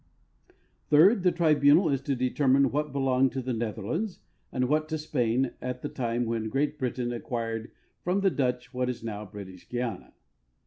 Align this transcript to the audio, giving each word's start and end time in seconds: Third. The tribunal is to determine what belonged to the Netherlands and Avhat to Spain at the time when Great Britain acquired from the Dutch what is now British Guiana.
Third. 0.89 1.21
The 1.21 1.31
tribunal 1.31 1.87
is 1.89 2.01
to 2.09 2.15
determine 2.15 2.71
what 2.71 2.91
belonged 2.91 3.33
to 3.33 3.41
the 3.43 3.53
Netherlands 3.53 4.17
and 4.51 4.63
Avhat 4.65 4.87
to 4.87 4.97
Spain 4.97 5.51
at 5.61 5.83
the 5.83 5.89
time 5.89 6.25
when 6.25 6.49
Great 6.49 6.79
Britain 6.79 7.13
acquired 7.13 7.69
from 8.03 8.21
the 8.21 8.31
Dutch 8.31 8.73
what 8.73 8.89
is 8.89 9.03
now 9.03 9.25
British 9.25 9.69
Guiana. 9.69 10.13